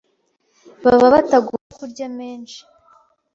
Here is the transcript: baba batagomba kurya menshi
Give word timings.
baba 0.83 1.07
batagomba 1.13 1.71
kurya 1.77 2.07
menshi 2.17 2.59